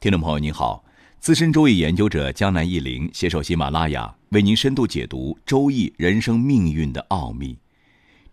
[0.00, 0.82] 听众朋友您好，
[1.18, 7.58] 资深周易研究者江南一林携手喜马拉雅为您深度解读周易人生命运的奥秘。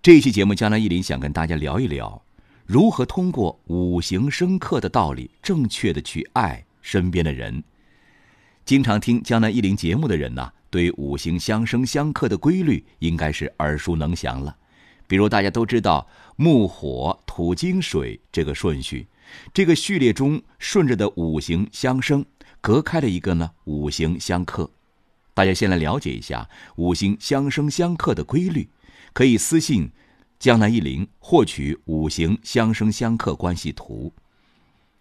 [0.01, 2.23] 这一期节目，江南一林想跟大家聊一聊，
[2.65, 7.61] 如何通过五行生克的道理，正确的去爱身边的人。
[8.63, 14.55] 经常听江南一林节目的人呢，对五行相生相克的规律应该是耳熟能详了。
[15.05, 16.07] 比如大家都知道
[16.37, 19.05] 木火土金水这个顺序。
[19.53, 22.25] 这个序列中顺着的五行相生，
[22.61, 24.69] 隔开了一个呢五行相克。
[25.33, 28.67] 大家先来了解一下五行相生相克的规律，
[29.13, 29.91] 可以私信
[30.39, 34.11] 江南一林获取五行相生相克关系图。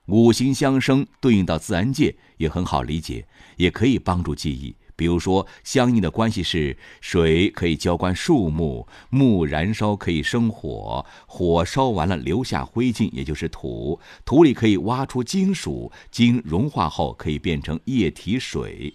[0.06, 4.74] 五行相生对应到自然界也很好理解，也可以帮助记忆。
[4.96, 18.94] 比如说，相应的关系是：水可以浇灌树木，木燃烧可以生火，火烧完了留下灰烬，也就是土，土里可以挖出金属，金融化后可以变成液体水。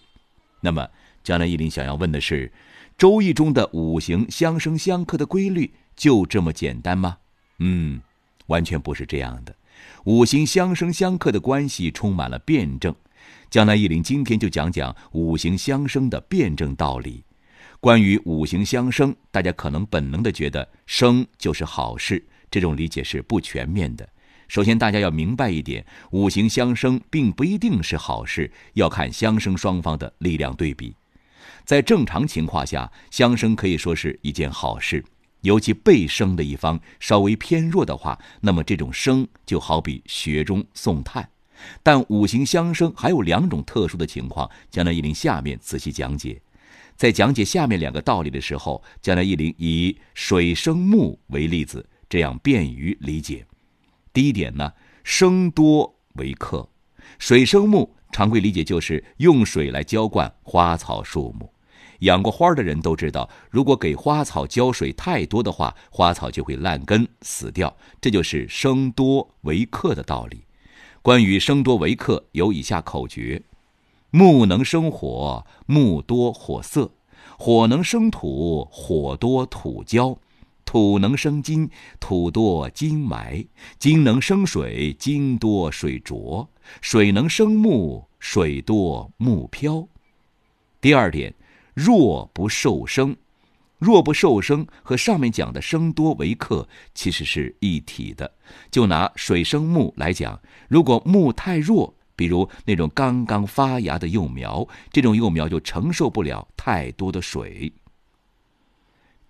[0.59, 0.89] 那么，
[1.23, 2.47] 江南一林想要问的是，
[2.97, 7.17] 《周易》中的五行相生相克的规律就这么简单吗？
[7.59, 8.01] 嗯，
[8.47, 9.55] 完全不是这样的，
[10.05, 12.95] 五行相生相克的关系充满了辩证。
[13.49, 17.23] 江南一林今天就讲讲五行相生的辩证道理。
[17.79, 24.07] 关于五行相生，大家可能本能的觉得生就是好事，这种理解是不全面的。
[24.47, 30.95] 首先，大家要明白一点，五行相生并不一定是好事，要看相生双方的力量对比。
[31.65, 35.03] 在正常情况下，相生可以说是一件好事，
[35.41, 41.27] 尤其被生的一方稍微偏弱的话，那么这种生就好比雪中送炭。
[41.83, 46.41] 但五行相生还有两种特殊的情况，江南一林下面仔细讲解。
[46.95, 53.45] 在讲解下面两个道理的时候，江南一林以水生木为例子，这样便于理解。
[54.13, 54.71] 第一点呢，
[55.03, 56.69] 生多为克，
[57.17, 61.51] 水生木，常规理解就是用水来浇灌花草树木。
[62.01, 70.43] 养过花的人都知道，如果给花草浇水太多的话，花草就会烂根死掉，这就是生多为克的道理。
[71.03, 73.41] 关于生多为克，有以下口诀：
[74.11, 76.91] 木能生火，木多火色；
[77.39, 80.15] 火能生土，火多土焦；
[80.63, 81.67] 土能生金，
[81.99, 83.47] 土多金埋；
[83.79, 86.47] 金能生水，金多水浊；
[86.81, 89.87] 水能生木，水多木漂。
[90.79, 91.33] 第二点，
[91.73, 93.15] 弱不受生。
[93.81, 98.31] 弱不受生和上面讲的生多为克其实是一体的。
[98.69, 107.73] 就拿水生木来讲，如果木太弱，比如那种刚刚发芽的幼苗，这种幼苗就承受不了太多的水。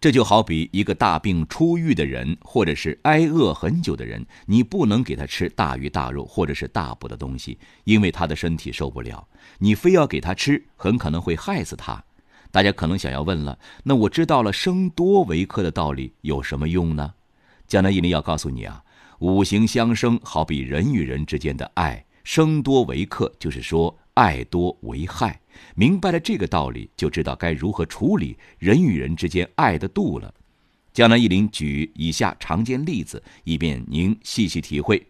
[0.01, 9.25] 这就好比一个大病初愈的人，或者是挨饿很久的人，你不能给他吃大鱼大肉或者是大补的东西，因为他的身体受不了。
[9.59, 12.03] 你非要给他吃，很可能会害死他。
[12.51, 17.13] 大家可能想要问了，那我知道了生多为克的道理有什么用呢？
[17.65, 18.83] 江南一林要告诉你啊，
[19.19, 25.39] 五行相生好比人与人之间的爱，生多为克就是说爱多为害。
[25.75, 30.33] 明白了这个道理，就知道该如何处理人与人之间爱的度了。
[30.91, 35.01] 江南一林举以下常见例子，以便您细细体会。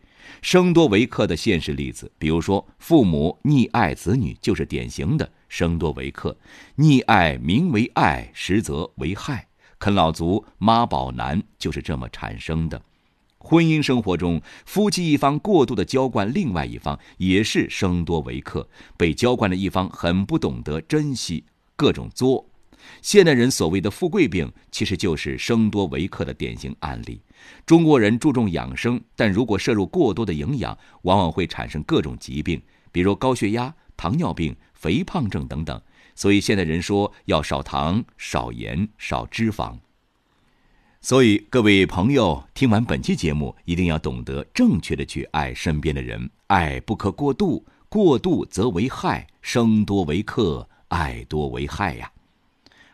[0.42, 6.38] 生多为克的现实例子，比如说父母溺爱子女，就是典型的生多为克。
[6.78, 9.48] 溺爱名为爱，实则为害。
[9.80, 12.82] 啃老族、妈宝男就是这么产生的。
[13.40, 18.70] 婚姻生活中，夫妻一方过度的娇惯另外一方，也是生多为克。
[18.96, 21.44] 被娇惯的一方很不懂得珍惜，
[21.76, 22.51] 各种作。
[23.02, 27.22] 现代人所谓的富贵病，其实就是生多为克的典型案例。
[27.66, 32.62] 中国人注重养生，但如果摄入过多的营养，往往会产生各种疾病，
[32.92, 35.82] 比如高血压、糖尿病、肥胖症等等。
[36.14, 39.78] 所以现代人说要少糖、少盐、少脂肪。
[41.00, 52.12] 所以各位朋友，听完本期节目，一定要懂得正确的去爱身边的人，爱不可过度，过度则为害，生多为克，爱多为害呀。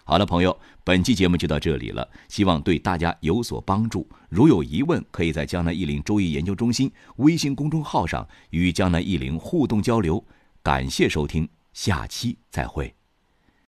[0.09, 4.07] 好了，朋友，本期节目就到这里了，希望对大家有所帮助。
[4.29, 10.23] 如有疑问，可以在江南易林周易研究中心微信公众号上与江南易林互动交流。
[10.63, 12.96] 感谢收听，下期再会。